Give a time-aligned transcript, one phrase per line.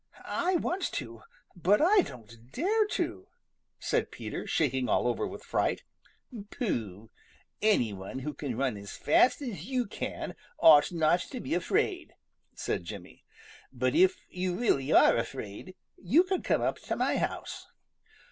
[0.25, 1.21] "I want to,
[1.55, 3.27] but I don't dare to,"
[3.77, 5.83] said Peter, shaking all over with fright.
[6.49, 7.11] "Pooh!
[7.61, 12.15] Any one who can run as fast as you can ought not to be afraid,"
[12.55, 13.23] said Jimmy.
[13.71, 17.67] "But if you really are afraid, you can come up to my house."